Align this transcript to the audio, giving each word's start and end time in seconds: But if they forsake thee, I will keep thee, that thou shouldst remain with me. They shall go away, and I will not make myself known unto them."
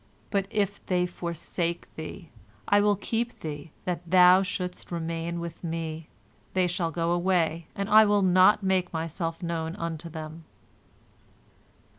But 0.31 0.47
if 0.49 0.83
they 0.87 1.05
forsake 1.05 1.85
thee, 1.93 2.31
I 2.67 2.81
will 2.81 2.95
keep 2.95 3.41
thee, 3.41 3.71
that 3.85 4.01
thou 4.09 4.41
shouldst 4.41 4.91
remain 4.91 5.39
with 5.39 5.63
me. 5.63 6.09
They 6.55 6.65
shall 6.65 6.89
go 6.89 7.11
away, 7.11 7.67
and 7.75 7.87
I 7.87 8.05
will 8.05 8.23
not 8.23 8.63
make 8.63 8.91
myself 8.91 9.43
known 9.43 9.75
unto 9.75 10.09
them." 10.09 10.45